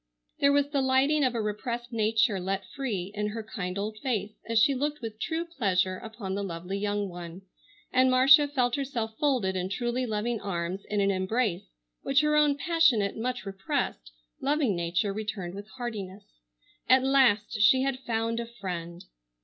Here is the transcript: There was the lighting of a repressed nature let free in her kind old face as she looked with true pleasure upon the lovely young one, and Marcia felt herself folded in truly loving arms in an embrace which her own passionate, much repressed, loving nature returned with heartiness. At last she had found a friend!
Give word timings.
There 0.39 0.51
was 0.51 0.67
the 0.71 0.81
lighting 0.81 1.23
of 1.23 1.35
a 1.35 1.41
repressed 1.43 1.93
nature 1.93 2.39
let 2.39 2.65
free 2.65 3.11
in 3.13 3.27
her 3.27 3.43
kind 3.43 3.77
old 3.77 3.99
face 3.99 4.33
as 4.49 4.57
she 4.57 4.73
looked 4.73 4.99
with 4.99 5.19
true 5.19 5.45
pleasure 5.45 5.97
upon 5.99 6.33
the 6.33 6.41
lovely 6.41 6.79
young 6.79 7.07
one, 7.07 7.43
and 7.93 8.09
Marcia 8.09 8.47
felt 8.47 8.73
herself 8.73 9.15
folded 9.19 9.55
in 9.55 9.69
truly 9.69 10.07
loving 10.07 10.41
arms 10.41 10.81
in 10.89 11.01
an 11.01 11.11
embrace 11.11 11.69
which 12.01 12.21
her 12.21 12.35
own 12.35 12.57
passionate, 12.57 13.15
much 13.15 13.45
repressed, 13.45 14.11
loving 14.41 14.75
nature 14.75 15.13
returned 15.13 15.53
with 15.53 15.67
heartiness. 15.77 16.23
At 16.89 17.03
last 17.03 17.61
she 17.61 17.83
had 17.83 17.99
found 17.99 18.39
a 18.39 18.47
friend! 18.47 19.05